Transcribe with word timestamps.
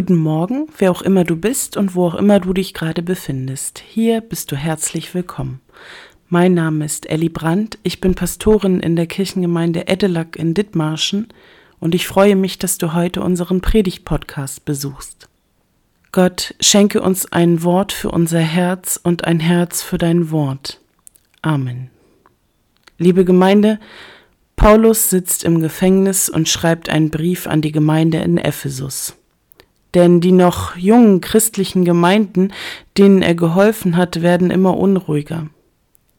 Guten 0.00 0.16
Morgen, 0.16 0.66
wer 0.78 0.92
auch 0.92 1.02
immer 1.02 1.24
du 1.24 1.36
bist 1.36 1.76
und 1.76 1.94
wo 1.94 2.06
auch 2.06 2.14
immer 2.14 2.40
du 2.40 2.54
dich 2.54 2.72
gerade 2.72 3.02
befindest. 3.02 3.82
Hier 3.86 4.22
bist 4.22 4.50
du 4.50 4.56
herzlich 4.56 5.14
willkommen. 5.14 5.60
Mein 6.30 6.54
Name 6.54 6.86
ist 6.86 7.10
Elli 7.10 7.28
Brandt, 7.28 7.76
ich 7.82 8.00
bin 8.00 8.14
Pastorin 8.14 8.80
in 8.80 8.96
der 8.96 9.06
Kirchengemeinde 9.06 9.88
Edelack 9.88 10.36
in 10.36 10.54
Dithmarschen 10.54 11.28
und 11.80 11.94
ich 11.94 12.06
freue 12.06 12.34
mich, 12.34 12.56
dass 12.56 12.78
du 12.78 12.94
heute 12.94 13.20
unseren 13.20 13.60
Predigt-Podcast 13.60 14.64
besuchst. 14.64 15.28
Gott, 16.12 16.54
schenke 16.60 17.02
uns 17.02 17.30
ein 17.30 17.62
Wort 17.62 17.92
für 17.92 18.10
unser 18.10 18.40
Herz 18.40 18.98
und 19.02 19.26
ein 19.26 19.38
Herz 19.38 19.82
für 19.82 19.98
dein 19.98 20.30
Wort. 20.30 20.80
Amen. 21.42 21.90
Liebe 22.96 23.26
Gemeinde, 23.26 23.78
Paulus 24.56 25.10
sitzt 25.10 25.44
im 25.44 25.60
Gefängnis 25.60 26.30
und 26.30 26.48
schreibt 26.48 26.88
einen 26.88 27.10
Brief 27.10 27.46
an 27.46 27.60
die 27.60 27.72
Gemeinde 27.72 28.16
in 28.16 28.38
Ephesus 28.38 29.19
denn 29.94 30.20
die 30.20 30.32
noch 30.32 30.76
jungen 30.76 31.20
christlichen 31.20 31.84
Gemeinden, 31.84 32.52
denen 32.96 33.22
er 33.22 33.34
geholfen 33.34 33.96
hat, 33.96 34.22
werden 34.22 34.50
immer 34.50 34.76
unruhiger. 34.76 35.46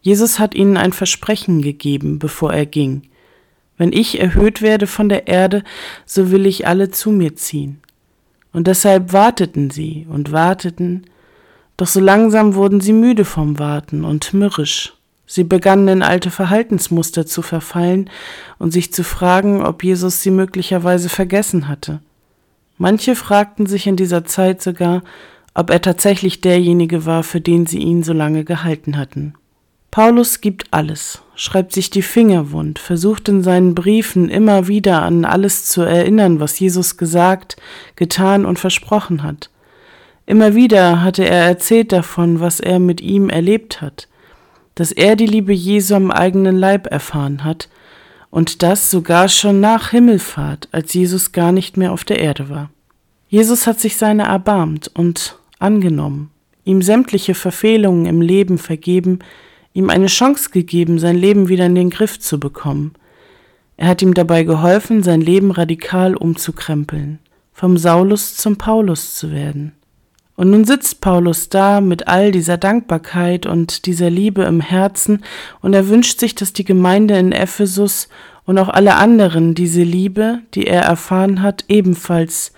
Jesus 0.01 0.39
hat 0.39 0.55
ihnen 0.55 0.77
ein 0.77 0.93
Versprechen 0.93 1.61
gegeben, 1.61 2.19
bevor 2.19 2.53
er 2.53 2.65
ging. 2.65 3.03
Wenn 3.77 3.93
ich 3.93 4.19
erhöht 4.19 4.61
werde 4.61 4.87
von 4.87 5.09
der 5.09 5.27
Erde, 5.27 5.63
so 6.05 6.31
will 6.31 6.45
ich 6.45 6.67
alle 6.67 6.91
zu 6.91 7.11
mir 7.11 7.35
ziehen. 7.35 7.81
Und 8.53 8.67
deshalb 8.67 9.13
warteten 9.13 9.69
sie 9.69 10.07
und 10.09 10.31
warteten, 10.31 11.05
doch 11.77 11.87
so 11.87 11.99
langsam 11.99 12.53
wurden 12.55 12.81
sie 12.81 12.93
müde 12.93 13.25
vom 13.25 13.57
Warten 13.57 14.03
und 14.03 14.33
mürrisch. 14.33 14.93
Sie 15.25 15.43
begannen 15.45 15.87
in 15.87 16.03
alte 16.03 16.29
Verhaltensmuster 16.29 17.25
zu 17.25 17.41
verfallen 17.41 18.09
und 18.59 18.71
sich 18.71 18.91
zu 18.91 19.03
fragen, 19.03 19.63
ob 19.63 19.83
Jesus 19.83 20.21
sie 20.21 20.29
möglicherweise 20.29 21.07
vergessen 21.07 21.67
hatte. 21.67 22.01
Manche 22.81 23.15
fragten 23.15 23.67
sich 23.67 23.85
in 23.85 23.95
dieser 23.95 24.25
Zeit 24.25 24.59
sogar, 24.59 25.03
ob 25.53 25.69
er 25.69 25.83
tatsächlich 25.83 26.41
derjenige 26.41 27.05
war, 27.05 27.21
für 27.21 27.39
den 27.39 27.67
sie 27.67 27.77
ihn 27.77 28.01
so 28.01 28.11
lange 28.11 28.43
gehalten 28.43 28.97
hatten. 28.97 29.35
Paulus 29.91 30.41
gibt 30.41 30.65
alles, 30.71 31.21
schreibt 31.35 31.73
sich 31.73 31.91
die 31.91 32.01
Finger 32.01 32.51
wund, 32.51 32.79
versucht 32.79 33.29
in 33.29 33.43
seinen 33.43 33.75
Briefen 33.75 34.29
immer 34.29 34.67
wieder 34.67 35.03
an 35.03 35.25
alles 35.25 35.65
zu 35.65 35.83
erinnern, 35.83 36.39
was 36.39 36.57
Jesus 36.59 36.97
gesagt, 36.97 37.55
getan 37.95 38.45
und 38.45 38.57
versprochen 38.57 39.21
hat. 39.21 39.51
Immer 40.25 40.55
wieder 40.55 41.03
hatte 41.03 41.23
er 41.23 41.45
erzählt 41.45 41.91
davon, 41.91 42.39
was 42.39 42.59
er 42.59 42.79
mit 42.79 42.99
ihm 42.99 43.29
erlebt 43.29 43.83
hat, 43.83 44.07
dass 44.73 44.91
er 44.91 45.15
die 45.15 45.27
Liebe 45.27 45.53
Jesu 45.53 45.93
am 45.93 46.09
eigenen 46.09 46.57
Leib 46.57 46.87
erfahren 46.87 47.43
hat, 47.43 47.69
und 48.31 48.63
das 48.63 48.89
sogar 48.89 49.27
schon 49.29 49.59
nach 49.59 49.91
Himmelfahrt, 49.91 50.69
als 50.71 50.93
Jesus 50.93 51.33
gar 51.33 51.51
nicht 51.51 51.77
mehr 51.77 51.91
auf 51.91 52.03
der 52.03 52.19
Erde 52.19 52.49
war. 52.49 52.71
Jesus 53.27 53.67
hat 53.67 53.79
sich 53.79 53.97
seiner 53.97 54.23
erbarmt 54.23 54.89
und 54.93 55.37
angenommen, 55.59 56.31
ihm 56.63 56.81
sämtliche 56.81 57.35
Verfehlungen 57.35 58.05
im 58.05 58.21
Leben 58.21 58.57
vergeben, 58.57 59.19
ihm 59.73 59.89
eine 59.89 60.07
Chance 60.07 60.49
gegeben, 60.49 60.97
sein 60.97 61.15
Leben 61.15 61.49
wieder 61.49 61.65
in 61.65 61.75
den 61.75 61.89
Griff 61.89 62.19
zu 62.19 62.39
bekommen. 62.39 62.93
Er 63.77 63.87
hat 63.87 64.01
ihm 64.01 64.13
dabei 64.13 64.43
geholfen, 64.43 65.03
sein 65.03 65.21
Leben 65.21 65.51
radikal 65.51 66.15
umzukrempeln, 66.15 67.19
vom 67.53 67.77
Saulus 67.77 68.35
zum 68.35 68.57
Paulus 68.57 69.15
zu 69.15 69.31
werden. 69.31 69.73
Und 70.35 70.49
nun 70.49 70.65
sitzt 70.65 71.01
Paulus 71.01 71.49
da 71.49 71.81
mit 71.81 72.07
all 72.07 72.31
dieser 72.31 72.57
Dankbarkeit 72.57 73.45
und 73.45 73.85
dieser 73.85 74.09
Liebe 74.09 74.43
im 74.43 74.59
Herzen 74.59 75.23
und 75.61 75.73
er 75.73 75.87
wünscht 75.87 76.19
sich, 76.19 76.33
dass 76.33 76.51
die 76.51 76.63
Gemeinde 76.63 77.17
in 77.17 77.31
Ephesus 77.31 78.09
und 78.45 78.57
auch 78.57 78.69
alle 78.69 78.95
anderen 78.95 79.55
diese 79.55 79.83
Liebe, 79.83 80.39
die 80.53 80.67
er 80.67 80.81
erfahren 80.81 81.41
hat, 81.41 81.65
ebenfalls 81.67 82.53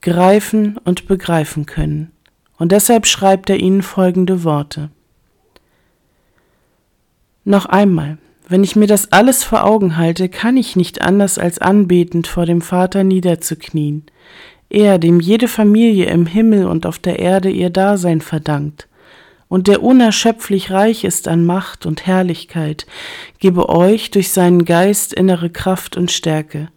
greifen 0.00 0.78
und 0.84 1.06
begreifen 1.08 1.66
können. 1.66 2.12
Und 2.58 2.72
deshalb 2.72 3.06
schreibt 3.06 3.50
er 3.50 3.56
ihnen 3.56 3.82
folgende 3.82 4.44
Worte. 4.44 4.90
Noch 7.44 7.66
einmal, 7.66 8.18
wenn 8.48 8.62
ich 8.62 8.76
mir 8.76 8.86
das 8.86 9.12
alles 9.12 9.42
vor 9.42 9.64
Augen 9.64 9.96
halte, 9.96 10.28
kann 10.28 10.56
ich 10.56 10.76
nicht 10.76 11.02
anders 11.02 11.38
als 11.38 11.58
anbetend 11.58 12.26
vor 12.26 12.46
dem 12.46 12.60
Vater 12.60 13.04
niederzuknien, 13.04 14.04
er, 14.70 14.98
dem 14.98 15.20
jede 15.20 15.48
Familie 15.48 16.06
im 16.06 16.26
Himmel 16.26 16.66
und 16.66 16.86
auf 16.86 16.98
der 16.98 17.18
Erde 17.18 17.50
ihr 17.50 17.70
Dasein 17.70 18.20
verdankt, 18.20 18.88
und 19.48 19.68
der 19.68 19.82
unerschöpflich 19.82 20.70
reich 20.70 21.04
ist 21.04 21.28
an 21.28 21.44
Macht 21.44 21.86
und 21.86 22.06
Herrlichkeit, 22.06 22.86
gebe 23.38 23.68
euch 23.68 24.10
durch 24.10 24.30
seinen 24.30 24.64
Geist 24.64 25.12
innere 25.12 25.50
Kraft 25.50 25.96
und 25.96 26.10
Stärke. 26.10 26.68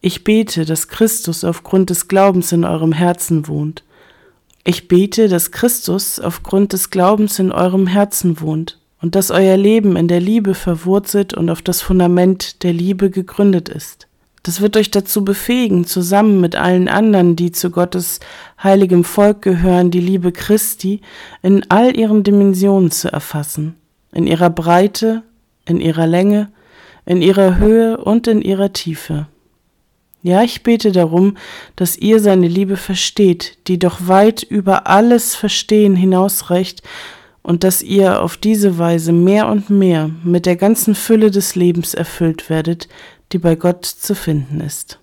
Ich 0.00 0.24
bete, 0.24 0.64
dass 0.64 0.88
Christus 0.88 1.44
aufgrund 1.44 1.90
des 1.90 2.08
Glaubens 2.08 2.52
in 2.52 2.64
eurem 2.64 2.92
Herzen 2.92 3.48
wohnt. 3.48 3.84
Ich 4.64 4.86
bete, 4.86 5.28
dass 5.28 5.50
Christus 5.50 6.20
aufgrund 6.20 6.72
des 6.72 6.90
Glaubens 6.90 7.38
in 7.38 7.52
eurem 7.52 7.86
Herzen 7.86 8.40
wohnt 8.40 8.78
und 9.00 9.14
dass 9.14 9.30
euer 9.30 9.56
Leben 9.56 9.96
in 9.96 10.08
der 10.08 10.20
Liebe 10.20 10.54
verwurzelt 10.54 11.34
und 11.34 11.50
auf 11.50 11.62
das 11.62 11.80
Fundament 11.80 12.62
der 12.62 12.72
Liebe 12.72 13.10
gegründet 13.10 13.68
ist. 13.68 14.07
Das 14.42 14.60
wird 14.60 14.76
euch 14.76 14.90
dazu 14.90 15.24
befähigen, 15.24 15.84
zusammen 15.84 16.40
mit 16.40 16.56
allen 16.56 16.88
anderen, 16.88 17.36
die 17.36 17.52
zu 17.52 17.70
Gottes 17.70 18.20
heiligem 18.62 19.04
Volk 19.04 19.42
gehören, 19.42 19.90
die 19.90 20.00
Liebe 20.00 20.32
Christi 20.32 21.00
in 21.42 21.68
all 21.70 21.96
ihren 21.96 22.22
Dimensionen 22.22 22.90
zu 22.90 23.12
erfassen, 23.12 23.74
in 24.12 24.26
ihrer 24.26 24.50
Breite, 24.50 25.22
in 25.66 25.80
ihrer 25.80 26.06
Länge, 26.06 26.50
in 27.04 27.22
ihrer 27.22 27.58
Höhe 27.58 27.98
und 27.98 28.26
in 28.26 28.40
ihrer 28.42 28.72
Tiefe. 28.72 29.26
Ja, 30.22 30.42
ich 30.42 30.62
bete 30.62 30.92
darum, 30.92 31.36
dass 31.76 31.96
ihr 31.96 32.20
seine 32.20 32.48
Liebe 32.48 32.76
versteht, 32.76 33.58
die 33.66 33.78
doch 33.78 34.08
weit 34.08 34.42
über 34.42 34.86
alles 34.86 35.34
Verstehen 35.34 35.96
hinausreicht, 35.96 36.82
und 37.48 37.64
dass 37.64 37.82
ihr 37.82 38.20
auf 38.22 38.36
diese 38.36 38.76
Weise 38.76 39.10
mehr 39.10 39.48
und 39.48 39.70
mehr 39.70 40.10
mit 40.22 40.44
der 40.44 40.56
ganzen 40.56 40.94
Fülle 40.94 41.30
des 41.30 41.54
Lebens 41.54 41.94
erfüllt 41.94 42.50
werdet, 42.50 42.88
die 43.32 43.38
bei 43.38 43.56
Gott 43.56 43.84
zu 43.84 44.14
finden 44.14 44.60
ist. 44.60 44.98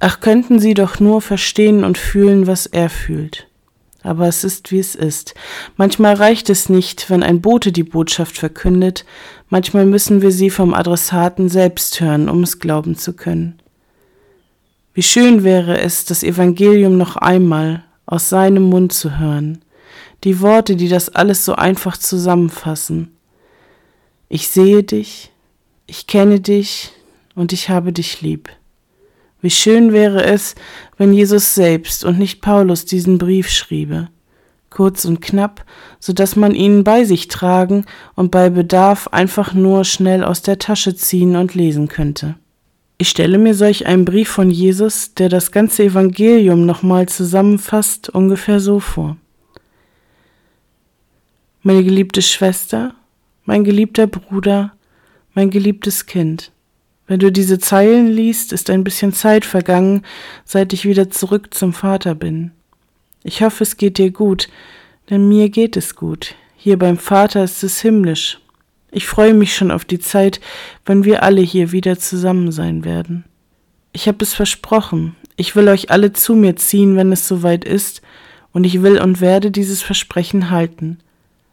Ach, 0.00 0.20
könnten 0.20 0.58
sie 0.58 0.74
doch 0.74 1.00
nur 1.00 1.20
verstehen 1.20 1.84
und 1.84 1.98
fühlen, 1.98 2.46
was 2.46 2.66
er 2.66 2.90
fühlt. 2.90 3.48
Aber 4.02 4.28
es 4.28 4.44
ist, 4.44 4.70
wie 4.70 4.78
es 4.78 4.94
ist. 4.94 5.34
Manchmal 5.78 6.14
reicht 6.14 6.50
es 6.50 6.68
nicht, 6.68 7.08
wenn 7.08 7.22
ein 7.22 7.40
Bote 7.40 7.72
die 7.72 7.84
Botschaft 7.84 8.36
verkündet, 8.36 9.06
manchmal 9.48 9.86
müssen 9.86 10.20
wir 10.20 10.30
sie 10.30 10.50
vom 10.50 10.74
Adressaten 10.74 11.48
selbst 11.48 12.00
hören, 12.00 12.28
um 12.28 12.42
es 12.42 12.58
glauben 12.58 12.96
zu 12.96 13.14
können. 13.14 13.60
Wie 14.92 15.02
schön 15.02 15.42
wäre 15.42 15.80
es, 15.80 16.04
das 16.04 16.22
Evangelium 16.22 16.98
noch 16.98 17.16
einmal 17.16 17.84
aus 18.06 18.28
seinem 18.28 18.64
Mund 18.64 18.92
zu 18.92 19.18
hören, 19.18 19.64
die 20.22 20.40
Worte, 20.40 20.76
die 20.76 20.88
das 20.88 21.08
alles 21.08 21.44
so 21.44 21.54
einfach 21.54 21.96
zusammenfassen. 21.96 23.16
Ich 24.28 24.48
sehe 24.48 24.82
dich, 24.82 25.32
ich 25.94 26.08
kenne 26.08 26.40
dich 26.40 26.90
und 27.36 27.52
ich 27.52 27.68
habe 27.68 27.92
dich 27.92 28.20
lieb. 28.20 28.48
Wie 29.40 29.50
schön 29.50 29.92
wäre 29.92 30.24
es, 30.24 30.56
wenn 30.96 31.12
Jesus 31.12 31.54
selbst 31.54 32.04
und 32.04 32.18
nicht 32.18 32.40
Paulus 32.40 32.84
diesen 32.84 33.16
Brief 33.16 33.48
schriebe, 33.48 34.08
kurz 34.70 35.04
und 35.04 35.20
knapp, 35.20 35.64
so 36.00 36.12
dass 36.12 36.34
man 36.34 36.52
ihn 36.52 36.82
bei 36.82 37.04
sich 37.04 37.28
tragen 37.28 37.84
und 38.16 38.32
bei 38.32 38.50
Bedarf 38.50 39.06
einfach 39.12 39.54
nur 39.54 39.84
schnell 39.84 40.24
aus 40.24 40.42
der 40.42 40.58
Tasche 40.58 40.96
ziehen 40.96 41.36
und 41.36 41.54
lesen 41.54 41.86
könnte. 41.86 42.34
Ich 42.98 43.08
stelle 43.08 43.38
mir 43.38 43.54
solch 43.54 43.86
einen 43.86 44.04
Brief 44.04 44.28
von 44.28 44.50
Jesus, 44.50 45.14
der 45.14 45.28
das 45.28 45.52
ganze 45.52 45.84
Evangelium 45.84 46.66
nochmal 46.66 47.06
zusammenfasst, 47.08 48.08
ungefähr 48.08 48.58
so 48.58 48.80
vor. 48.80 49.16
Meine 51.62 51.84
geliebte 51.84 52.20
Schwester, 52.20 52.96
mein 53.44 53.62
geliebter 53.62 54.08
Bruder, 54.08 54.73
mein 55.34 55.50
geliebtes 55.50 56.06
Kind, 56.06 56.52
wenn 57.06 57.20
du 57.20 57.30
diese 57.30 57.58
Zeilen 57.58 58.06
liest, 58.08 58.52
ist 58.52 58.70
ein 58.70 58.82
bisschen 58.82 59.12
Zeit 59.12 59.44
vergangen, 59.44 60.02
seit 60.44 60.72
ich 60.72 60.86
wieder 60.86 61.10
zurück 61.10 61.52
zum 61.52 61.74
Vater 61.74 62.14
bin. 62.14 62.52
Ich 63.22 63.42
hoffe, 63.42 63.62
es 63.62 63.76
geht 63.76 63.98
dir 63.98 64.10
gut, 64.10 64.48
denn 65.10 65.28
mir 65.28 65.50
geht 65.50 65.76
es 65.76 65.96
gut. 65.96 66.34
Hier 66.56 66.78
beim 66.78 66.96
Vater 66.96 67.44
ist 67.44 67.62
es 67.62 67.80
himmlisch. 67.80 68.40
Ich 68.90 69.06
freue 69.06 69.34
mich 69.34 69.54
schon 69.54 69.70
auf 69.70 69.84
die 69.84 69.98
Zeit, 69.98 70.40
wenn 70.86 71.04
wir 71.04 71.22
alle 71.22 71.42
hier 71.42 71.72
wieder 71.72 71.98
zusammen 71.98 72.52
sein 72.52 72.84
werden. 72.84 73.24
Ich 73.92 74.08
habe 74.08 74.24
es 74.24 74.32
versprochen, 74.32 75.14
ich 75.36 75.56
will 75.56 75.68
euch 75.68 75.90
alle 75.90 76.12
zu 76.12 76.34
mir 76.34 76.56
ziehen, 76.56 76.96
wenn 76.96 77.12
es 77.12 77.28
soweit 77.28 77.64
ist, 77.64 78.02
und 78.52 78.64
ich 78.64 78.82
will 78.82 79.00
und 79.00 79.20
werde 79.20 79.50
dieses 79.50 79.82
Versprechen 79.82 80.50
halten. 80.50 80.98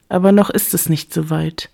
Aber 0.08 0.32
noch 0.32 0.50
ist 0.50 0.74
es 0.74 0.88
nicht 0.88 1.14
soweit. 1.14 1.70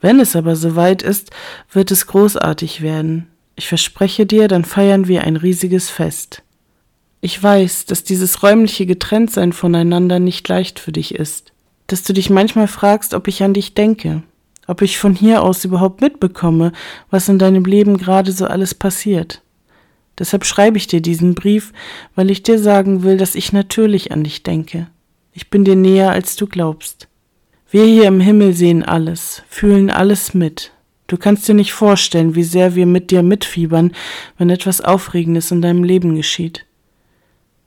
Wenn 0.00 0.20
es 0.20 0.36
aber 0.36 0.56
soweit 0.56 1.02
ist, 1.02 1.30
wird 1.72 1.90
es 1.90 2.06
großartig 2.06 2.82
werden. 2.82 3.26
Ich 3.56 3.68
verspreche 3.68 4.26
dir, 4.26 4.48
dann 4.48 4.64
feiern 4.64 5.08
wir 5.08 5.24
ein 5.24 5.36
riesiges 5.36 5.90
Fest. 5.90 6.42
Ich 7.20 7.42
weiß, 7.42 7.84
dass 7.84 8.04
dieses 8.04 8.42
räumliche 8.42 8.86
Getrenntsein 8.86 9.52
voneinander 9.52 10.18
nicht 10.18 10.48
leicht 10.48 10.78
für 10.78 10.92
dich 10.92 11.14
ist, 11.14 11.52
dass 11.86 12.02
du 12.02 12.14
dich 12.14 12.30
manchmal 12.30 12.68
fragst, 12.68 13.12
ob 13.12 13.28
ich 13.28 13.42
an 13.42 13.52
dich 13.52 13.74
denke, 13.74 14.22
ob 14.66 14.80
ich 14.80 14.98
von 14.98 15.14
hier 15.14 15.42
aus 15.42 15.64
überhaupt 15.64 16.00
mitbekomme, 16.00 16.72
was 17.10 17.28
in 17.28 17.38
deinem 17.38 17.64
Leben 17.64 17.98
gerade 17.98 18.32
so 18.32 18.46
alles 18.46 18.74
passiert, 18.74 19.42
Deshalb 20.20 20.44
schreibe 20.44 20.76
ich 20.76 20.86
dir 20.86 21.00
diesen 21.00 21.34
Brief, 21.34 21.72
weil 22.14 22.30
ich 22.30 22.42
dir 22.42 22.58
sagen 22.58 23.02
will, 23.02 23.16
dass 23.16 23.34
ich 23.34 23.54
natürlich 23.54 24.12
an 24.12 24.22
dich 24.22 24.42
denke. 24.42 24.86
Ich 25.32 25.48
bin 25.48 25.64
dir 25.64 25.76
näher, 25.76 26.10
als 26.10 26.36
du 26.36 26.46
glaubst. 26.46 27.08
Wir 27.72 27.84
hier 27.84 28.08
im 28.08 28.18
Himmel 28.18 28.52
sehen 28.52 28.82
alles, 28.82 29.44
fühlen 29.48 29.90
alles 29.90 30.34
mit. 30.34 30.72
Du 31.06 31.16
kannst 31.16 31.46
dir 31.46 31.54
nicht 31.54 31.72
vorstellen, 31.72 32.34
wie 32.34 32.42
sehr 32.42 32.74
wir 32.74 32.84
mit 32.84 33.12
dir 33.12 33.22
mitfiebern, 33.22 33.92
wenn 34.36 34.50
etwas 34.50 34.80
Aufregendes 34.80 35.52
in 35.52 35.62
deinem 35.62 35.84
Leben 35.84 36.16
geschieht. 36.16 36.66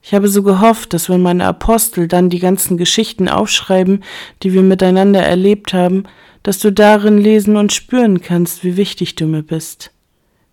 Ich 0.02 0.12
habe 0.12 0.28
so 0.28 0.42
gehofft, 0.42 0.92
dass 0.92 1.08
wenn 1.08 1.22
meine 1.22 1.46
Apostel 1.46 2.06
dann 2.06 2.28
die 2.28 2.38
ganzen 2.38 2.76
Geschichten 2.76 3.30
aufschreiben, 3.30 4.04
die 4.42 4.52
wir 4.52 4.60
miteinander 4.60 5.22
erlebt 5.22 5.72
haben, 5.72 6.04
dass 6.42 6.58
du 6.58 6.70
darin 6.70 7.16
lesen 7.16 7.56
und 7.56 7.72
spüren 7.72 8.20
kannst, 8.20 8.62
wie 8.62 8.76
wichtig 8.76 9.14
du 9.14 9.24
mir 9.24 9.42
bist, 9.42 9.90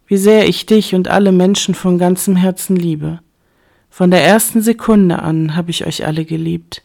wie 0.07 0.15
sehr 0.15 0.47
ich 0.47 0.65
dich 0.65 0.95
und 0.95 1.09
alle 1.09 1.33
Menschen 1.33 1.75
von 1.75 1.97
ganzem 1.97 2.37
Herzen 2.37 2.77
liebe. 2.77 3.19
Von 3.89 4.11
der 4.11 4.23
ersten 4.23 4.61
Sekunde 4.61 5.21
an 5.21 5.57
habe 5.57 5.71
ich 5.71 5.85
euch 5.85 6.05
alle 6.05 6.23
geliebt 6.23 6.83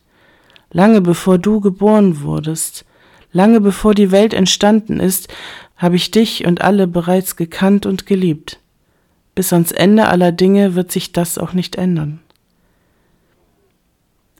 lange 0.70 1.00
bevor 1.00 1.38
du 1.38 1.60
geboren 1.60 2.20
wurdest, 2.22 2.84
lange 3.32 3.60
bevor 3.60 3.94
die 3.94 4.10
Welt 4.10 4.34
entstanden 4.34 5.00
ist, 5.00 5.28
habe 5.76 5.96
ich 5.96 6.10
dich 6.10 6.46
und 6.46 6.62
alle 6.62 6.86
bereits 6.86 7.36
gekannt 7.36 7.86
und 7.86 8.06
geliebt. 8.06 8.60
Bis 9.34 9.52
ans 9.52 9.72
Ende 9.72 10.08
aller 10.08 10.32
Dinge 10.32 10.74
wird 10.74 10.90
sich 10.90 11.12
das 11.12 11.36
auch 11.36 11.52
nicht 11.52 11.76
ändern. 11.76 12.20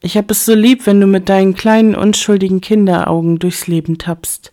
Ich 0.03 0.17
hab 0.17 0.31
es 0.31 0.45
so 0.45 0.55
lieb, 0.55 0.87
wenn 0.87 1.01
du 1.01 1.07
mit 1.07 1.29
deinen 1.29 1.55
kleinen, 1.55 1.95
unschuldigen 1.95 2.61
Kinderaugen 2.61 3.39
durchs 3.39 3.67
Leben 3.67 3.99
tappst, 3.99 4.53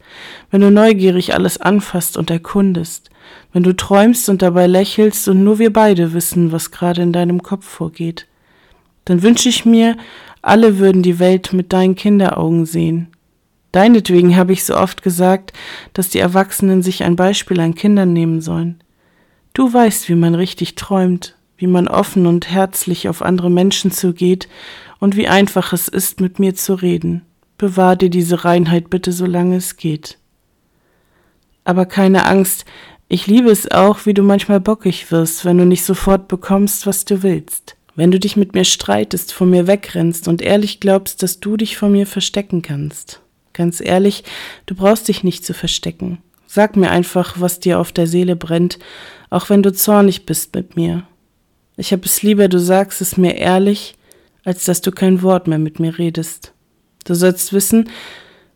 wenn 0.52 0.62
du 0.62 0.72
neugierig 0.72 1.34
alles 1.34 1.60
anfasst 1.60 2.18
und 2.18 2.32
erkundest, 2.32 3.10
wenn 3.52 3.64
du 3.64 3.76
träumst 3.76 4.30
und 4.30 4.42
dabei 4.42 4.68
lächelst 4.68 5.28
und 5.28 5.44
nur 5.44 5.60
wir 5.60 5.72
beide 5.72 6.14
wissen, 6.14 6.52
was 6.52 6.72
gerade 6.72 7.02
in 7.02 7.14
deinem 7.14 7.44
Kopf 7.44 7.66
vorgeht. 7.66 8.28
Dann 9.06 9.22
wünsche 9.22 9.50
ich 9.50 9.66
mir, 9.66 9.98
alle 10.44 10.78
würden 10.78 11.02
die 11.02 11.18
Welt 11.18 11.54
mit 11.54 11.74
deinen 11.74 11.96
Kinderaugen 11.96 12.68
sehen. 12.68 13.08
Deinetwegen 13.72 14.36
habe 14.36 14.54
ich 14.54 14.66
so 14.66 14.76
oft 14.78 15.02
gesagt, 15.02 15.54
dass 15.94 16.10
die 16.10 16.20
Erwachsenen 16.20 16.84
sich 16.84 17.04
ein 17.04 17.16
Beispiel 17.16 17.60
an 17.60 17.74
Kindern 17.74 18.14
nehmen 18.14 18.40
sollen. 18.40 18.84
Du 19.54 19.74
weißt, 19.74 20.10
wie 20.10 20.16
man 20.16 20.36
richtig 20.36 20.76
träumt, 20.76 21.36
wie 21.58 21.66
man 21.66 21.88
offen 21.88 22.28
und 22.28 22.52
herzlich 22.52 23.10
auf 23.10 23.22
andere 23.24 23.50
Menschen 23.50 23.90
zugeht 23.90 24.48
und 25.00 25.16
wie 25.16 25.28
einfach 25.28 25.74
es 25.74 25.88
ist, 25.88 26.22
mit 26.22 26.38
mir 26.40 26.54
zu 26.54 26.76
reden. 26.76 27.24
Bewahr 27.58 27.96
dir 27.96 28.10
diese 28.10 28.46
Reinheit 28.46 28.90
bitte, 28.90 29.12
solange 29.12 29.56
es 29.56 29.78
geht. 29.78 30.20
Aber 31.64 31.86
keine 31.86 32.26
Angst, 32.26 32.66
ich 33.08 33.28
liebe 33.28 33.50
es 33.50 33.72
auch, 33.72 34.06
wie 34.06 34.14
du 34.14 34.24
manchmal 34.24 34.60
bockig 34.60 35.12
wirst, 35.12 35.46
wenn 35.46 35.58
du 35.58 35.66
nicht 35.66 35.86
sofort 35.86 36.28
bekommst, 36.28 36.86
was 36.86 37.06
du 37.06 37.24
willst. 37.24 37.78
Wenn 37.96 38.12
du 38.12 38.20
dich 38.20 38.36
mit 38.36 38.54
mir 38.54 38.64
streitest, 38.64 39.34
von 39.34 39.50
mir 39.50 39.68
wegrennst 39.68 40.28
und 40.28 40.42
ehrlich 40.42 40.80
glaubst, 40.80 41.22
dass 41.22 41.40
du 41.40 41.58
dich 41.58 41.78
vor 41.78 41.90
mir 41.90 42.08
verstecken 42.08 42.62
kannst. 42.62 43.22
Ganz 43.54 43.82
ehrlich, 43.82 44.24
du 44.66 44.74
brauchst 44.74 45.08
dich 45.08 45.24
nicht 45.24 45.46
zu 45.46 45.54
verstecken. 45.54 46.18
Sag 46.48 46.76
mir 46.76 46.90
einfach, 46.90 47.40
was 47.40 47.60
dir 47.60 47.80
auf 47.80 47.92
der 47.92 48.08
Seele 48.08 48.36
brennt, 48.36 48.80
auch 49.30 49.50
wenn 49.50 49.64
du 49.64 49.72
zornig 49.72 50.26
bist 50.26 50.56
mit 50.56 50.76
mir. 50.76 51.04
Ich 51.78 51.92
hab 51.94 52.06
es 52.06 52.24
lieber, 52.24 52.48
du 52.48 52.60
sagst 52.60 53.02
es 53.02 53.18
mir 53.18 53.36
ehrlich, 53.36 53.96
als 54.44 54.66
dass 54.66 54.82
du 54.82 54.92
kein 54.92 55.22
Wort 55.22 55.48
mehr 55.48 55.60
mit 55.60 55.80
mir 55.80 55.98
redest. 55.98 56.54
Du 57.06 57.14
sollst 57.16 57.54
wissen, 57.54 57.90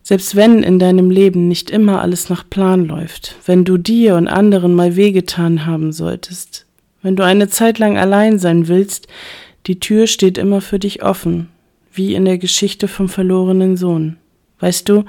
selbst 0.02 0.36
wenn 0.36 0.62
in 0.62 0.78
deinem 0.78 1.10
Leben 1.10 1.48
nicht 1.48 1.70
immer 1.70 2.00
alles 2.00 2.28
nach 2.28 2.48
Plan 2.48 2.86
läuft, 2.86 3.36
wenn 3.46 3.64
du 3.64 3.76
dir 3.76 4.16
und 4.16 4.28
anderen 4.28 4.74
mal 4.74 4.96
wehgetan 4.96 5.66
haben 5.66 5.92
solltest, 5.92 6.67
wenn 7.08 7.16
du 7.16 7.24
eine 7.24 7.48
Zeit 7.48 7.78
lang 7.78 7.96
allein 7.96 8.38
sein 8.38 8.68
willst, 8.68 9.06
die 9.66 9.80
Tür 9.80 10.06
steht 10.06 10.36
immer 10.36 10.60
für 10.60 10.78
dich 10.78 11.02
offen, 11.02 11.48
wie 11.90 12.14
in 12.14 12.26
der 12.26 12.36
Geschichte 12.36 12.86
vom 12.86 13.08
verlorenen 13.08 13.78
Sohn. 13.78 14.18
Weißt 14.60 14.86
du, 14.90 15.06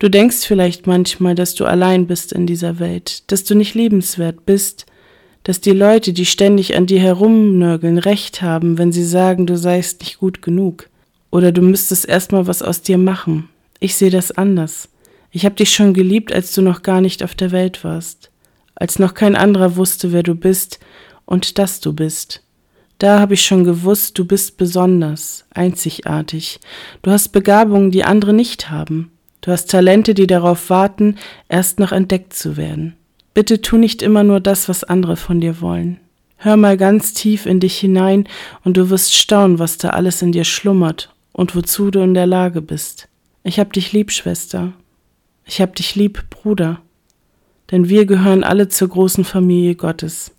du 0.00 0.08
denkst 0.08 0.38
vielleicht 0.44 0.88
manchmal, 0.88 1.36
dass 1.36 1.54
du 1.54 1.66
allein 1.66 2.08
bist 2.08 2.32
in 2.32 2.48
dieser 2.48 2.80
Welt, 2.80 3.30
dass 3.30 3.44
du 3.44 3.54
nicht 3.54 3.76
liebenswert 3.76 4.44
bist, 4.44 4.86
dass 5.44 5.60
die 5.60 5.70
Leute, 5.70 6.12
die 6.12 6.26
ständig 6.26 6.74
an 6.74 6.86
dir 6.86 6.98
herumnörgeln, 6.98 7.98
recht 7.98 8.42
haben, 8.42 8.76
wenn 8.76 8.90
sie 8.90 9.04
sagen, 9.04 9.46
du 9.46 9.56
seist 9.56 10.00
nicht 10.00 10.18
gut 10.18 10.42
genug. 10.42 10.88
Oder 11.30 11.52
du 11.52 11.62
müsstest 11.62 12.08
erstmal 12.08 12.48
was 12.48 12.60
aus 12.60 12.82
dir 12.82 12.98
machen. 12.98 13.48
Ich 13.78 13.94
sehe 13.94 14.10
das 14.10 14.32
anders. 14.32 14.88
Ich 15.30 15.46
hab 15.46 15.54
dich 15.54 15.72
schon 15.72 15.94
geliebt, 15.94 16.32
als 16.32 16.50
du 16.50 16.60
noch 16.60 16.82
gar 16.82 17.00
nicht 17.00 17.22
auf 17.22 17.36
der 17.36 17.52
Welt 17.52 17.84
warst, 17.84 18.32
als 18.74 18.98
noch 18.98 19.14
kein 19.14 19.36
anderer 19.36 19.76
wusste, 19.76 20.10
wer 20.10 20.24
du 20.24 20.34
bist 20.34 20.80
und 21.30 21.58
dass 21.58 21.80
du 21.80 21.94
bist. 21.94 22.42
Da 22.98 23.18
habe 23.18 23.32
ich 23.32 23.46
schon 23.46 23.64
gewusst, 23.64 24.18
du 24.18 24.26
bist 24.26 24.58
besonders, 24.58 25.46
einzigartig. 25.54 26.60
Du 27.00 27.10
hast 27.10 27.28
Begabungen, 27.28 27.90
die 27.90 28.04
andere 28.04 28.34
nicht 28.34 28.68
haben. 28.68 29.10
Du 29.40 29.50
hast 29.50 29.70
Talente, 29.70 30.12
die 30.12 30.26
darauf 30.26 30.68
warten, 30.68 31.16
erst 31.48 31.78
noch 31.78 31.92
entdeckt 31.92 32.34
zu 32.34 32.58
werden. 32.58 32.96
Bitte 33.32 33.62
tu 33.62 33.78
nicht 33.78 34.02
immer 34.02 34.22
nur 34.22 34.40
das, 34.40 34.68
was 34.68 34.84
andere 34.84 35.16
von 35.16 35.40
dir 35.40 35.62
wollen. 35.62 35.98
Hör 36.36 36.58
mal 36.58 36.76
ganz 36.76 37.14
tief 37.14 37.46
in 37.46 37.60
dich 37.60 37.78
hinein 37.78 38.28
und 38.64 38.76
du 38.76 38.90
wirst 38.90 39.14
staunen, 39.14 39.58
was 39.58 39.78
da 39.78 39.90
alles 39.90 40.20
in 40.20 40.32
dir 40.32 40.44
schlummert 40.44 41.14
und 41.32 41.54
wozu 41.54 41.90
du 41.90 42.00
in 42.00 42.12
der 42.12 42.26
Lage 42.26 42.60
bist. 42.60 43.08
Ich 43.44 43.58
hab 43.58 43.72
dich 43.72 43.92
lieb, 43.92 44.10
Schwester. 44.10 44.72
Ich 45.46 45.60
hab 45.62 45.76
dich 45.76 45.94
lieb, 45.94 46.28
Bruder. 46.28 46.80
Denn 47.70 47.88
wir 47.88 48.04
gehören 48.04 48.42
alle 48.44 48.68
zur 48.68 48.88
großen 48.88 49.24
Familie 49.24 49.76
Gottes. 49.76 50.32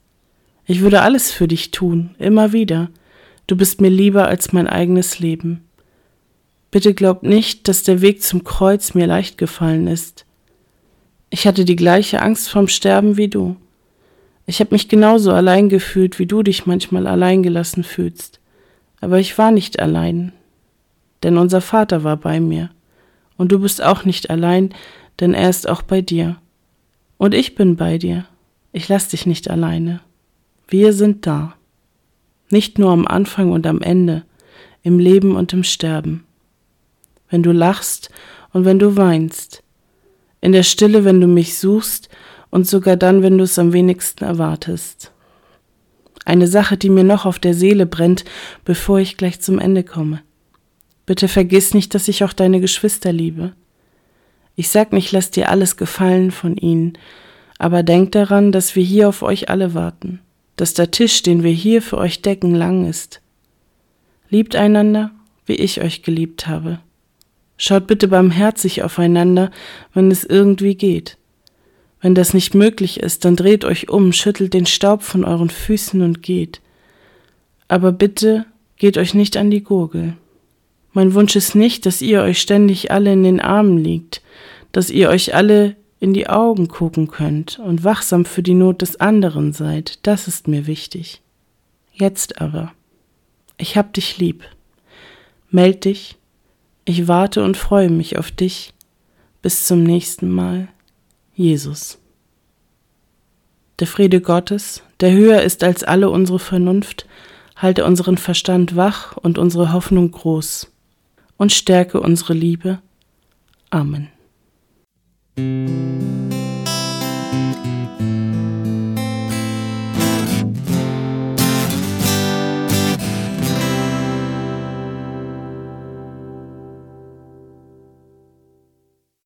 Ich 0.71 0.79
würde 0.79 1.01
alles 1.01 1.33
für 1.33 1.49
dich 1.49 1.71
tun, 1.71 2.15
immer 2.17 2.53
wieder. 2.53 2.91
Du 3.45 3.57
bist 3.57 3.81
mir 3.81 3.89
lieber 3.89 4.29
als 4.29 4.53
mein 4.53 4.67
eigenes 4.67 5.19
Leben. 5.19 5.65
Bitte 6.71 6.93
glaub 6.93 7.23
nicht, 7.23 7.67
dass 7.67 7.83
der 7.83 7.99
Weg 7.99 8.23
zum 8.23 8.45
Kreuz 8.45 8.93
mir 8.93 9.05
leicht 9.05 9.37
gefallen 9.37 9.87
ist. 9.87 10.25
Ich 11.29 11.45
hatte 11.45 11.65
die 11.65 11.75
gleiche 11.75 12.21
Angst 12.21 12.49
vorm 12.49 12.69
Sterben 12.69 13.17
wie 13.17 13.27
du. 13.27 13.57
Ich 14.45 14.61
habe 14.61 14.73
mich 14.73 14.87
genauso 14.87 15.33
allein 15.33 15.67
gefühlt, 15.67 16.19
wie 16.19 16.25
du 16.25 16.41
dich 16.41 16.65
manchmal 16.65 17.05
allein 17.05 17.43
gelassen 17.43 17.83
fühlst. 17.83 18.39
Aber 19.01 19.19
ich 19.19 19.37
war 19.37 19.51
nicht 19.51 19.81
allein, 19.81 20.31
denn 21.23 21.37
unser 21.37 21.59
Vater 21.59 22.05
war 22.05 22.15
bei 22.15 22.39
mir. 22.39 22.69
Und 23.35 23.51
du 23.51 23.59
bist 23.59 23.83
auch 23.83 24.05
nicht 24.05 24.29
allein, 24.29 24.73
denn 25.19 25.33
er 25.33 25.49
ist 25.49 25.67
auch 25.67 25.81
bei 25.81 26.01
dir. 26.01 26.37
Und 27.17 27.33
ich 27.33 27.55
bin 27.55 27.75
bei 27.75 27.97
dir. 27.97 28.25
Ich 28.71 28.87
lass 28.87 29.09
dich 29.09 29.25
nicht 29.25 29.49
alleine. 29.49 29.99
Wir 30.71 30.93
sind 30.93 31.27
da. 31.27 31.55
Nicht 32.49 32.79
nur 32.79 32.91
am 32.91 33.05
Anfang 33.05 33.51
und 33.51 33.67
am 33.67 33.81
Ende, 33.81 34.23
im 34.83 34.99
Leben 34.99 35.35
und 35.35 35.51
im 35.51 35.65
Sterben. 35.65 36.23
Wenn 37.29 37.43
du 37.43 37.51
lachst 37.51 38.09
und 38.53 38.63
wenn 38.63 38.79
du 38.79 38.95
weinst. 38.95 39.63
In 40.39 40.53
der 40.53 40.63
Stille, 40.63 41.03
wenn 41.03 41.19
du 41.19 41.27
mich 41.27 41.57
suchst 41.57 42.07
und 42.51 42.67
sogar 42.67 42.95
dann, 42.95 43.21
wenn 43.21 43.37
du 43.37 43.43
es 43.43 43.59
am 43.59 43.73
wenigsten 43.73 44.23
erwartest. 44.23 45.11
Eine 46.23 46.47
Sache, 46.47 46.77
die 46.77 46.89
mir 46.89 47.03
noch 47.03 47.25
auf 47.25 47.37
der 47.37 47.53
Seele 47.53 47.85
brennt, 47.85 48.23
bevor 48.63 48.99
ich 48.99 49.17
gleich 49.17 49.41
zum 49.41 49.59
Ende 49.59 49.83
komme. 49.83 50.21
Bitte 51.05 51.27
vergiss 51.27 51.73
nicht, 51.73 51.93
dass 51.95 52.07
ich 52.07 52.23
auch 52.23 52.31
deine 52.31 52.61
Geschwister 52.61 53.11
liebe. 53.11 53.51
Ich 54.55 54.69
sag 54.69 54.93
nicht, 54.93 55.11
lass 55.11 55.31
dir 55.31 55.49
alles 55.49 55.75
gefallen 55.75 56.31
von 56.31 56.55
ihnen, 56.55 56.97
aber 57.59 57.83
denk 57.83 58.13
daran, 58.13 58.53
dass 58.53 58.77
wir 58.77 58.83
hier 58.83 59.09
auf 59.09 59.21
euch 59.21 59.49
alle 59.49 59.73
warten 59.73 60.21
dass 60.61 60.75
der 60.75 60.91
Tisch, 60.91 61.23
den 61.23 61.41
wir 61.41 61.49
hier 61.49 61.81
für 61.81 61.97
euch 61.97 62.21
decken, 62.21 62.53
lang 62.53 62.87
ist. 62.87 63.19
Liebt 64.29 64.55
einander, 64.55 65.09
wie 65.47 65.55
ich 65.55 65.81
euch 65.81 66.03
geliebt 66.03 66.45
habe. 66.45 66.77
Schaut 67.57 67.87
bitte 67.87 68.07
barmherzig 68.07 68.83
aufeinander, 68.83 69.49
wenn 69.95 70.11
es 70.11 70.23
irgendwie 70.23 70.75
geht. 70.75 71.17
Wenn 71.99 72.13
das 72.13 72.35
nicht 72.35 72.53
möglich 72.53 72.99
ist, 72.99 73.25
dann 73.25 73.35
dreht 73.35 73.65
euch 73.65 73.89
um, 73.89 74.13
schüttelt 74.13 74.53
den 74.53 74.67
Staub 74.67 75.01
von 75.01 75.25
euren 75.25 75.49
Füßen 75.49 75.99
und 76.03 76.21
geht. 76.21 76.61
Aber 77.67 77.91
bitte 77.91 78.45
geht 78.77 78.99
euch 78.99 79.15
nicht 79.15 79.37
an 79.37 79.49
die 79.49 79.63
Gurgel. 79.63 80.15
Mein 80.93 81.15
Wunsch 81.15 81.35
ist 81.35 81.55
nicht, 81.55 81.87
dass 81.87 82.03
ihr 82.03 82.21
euch 82.21 82.39
ständig 82.39 82.91
alle 82.91 83.13
in 83.13 83.23
den 83.23 83.39
Armen 83.39 83.79
liegt, 83.79 84.21
dass 84.73 84.91
ihr 84.91 85.09
euch 85.09 85.33
alle 85.33 85.75
in 86.01 86.13
die 86.13 86.27
Augen 86.27 86.67
gucken 86.67 87.07
könnt 87.07 87.59
und 87.59 87.83
wachsam 87.83 88.25
für 88.25 88.41
die 88.41 88.55
Not 88.55 88.81
des 88.81 88.99
anderen 88.99 89.53
seid, 89.53 89.99
das 90.01 90.27
ist 90.27 90.47
mir 90.47 90.65
wichtig. 90.65 91.21
Jetzt 91.93 92.41
aber, 92.41 92.73
ich 93.57 93.77
hab 93.77 93.93
dich 93.93 94.17
lieb. 94.17 94.43
Meld 95.51 95.85
dich, 95.85 96.17
ich 96.85 97.07
warte 97.07 97.43
und 97.43 97.55
freue 97.55 97.91
mich 97.91 98.17
auf 98.17 98.31
dich. 98.31 98.73
Bis 99.43 99.67
zum 99.67 99.83
nächsten 99.83 100.31
Mal, 100.31 100.69
Jesus. 101.35 101.99
Der 103.79 103.85
Friede 103.85 104.21
Gottes, 104.21 104.81
der 105.01 105.11
höher 105.11 105.43
ist 105.43 105.63
als 105.63 105.83
alle 105.83 106.09
unsere 106.09 106.39
Vernunft, 106.39 107.05
halte 107.55 107.85
unseren 107.85 108.17
Verstand 108.17 108.75
wach 108.75 109.17
und 109.17 109.37
unsere 109.37 109.71
Hoffnung 109.71 110.09
groß 110.09 110.71
und 111.37 111.51
stärke 111.51 111.99
unsere 112.01 112.33
Liebe. 112.33 112.79
Amen. 113.69 114.09
Música 115.37 116.10